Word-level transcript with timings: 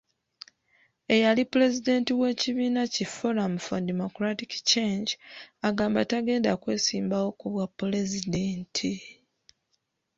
Eyali 1.13 1.43
pulezidenti 1.51 2.11
w’ekibiina 2.19 2.81
ki 2.93 3.03
Forum 3.15 3.53
for 3.65 3.79
Democratic 3.91 4.51
Change, 4.71 5.09
agamba 5.67 5.99
tagenda 6.11 6.51
kwesimbawo 6.61 7.27
ku 7.39 7.45
bwa 7.51 7.65
Pulezidenti. 7.79 8.91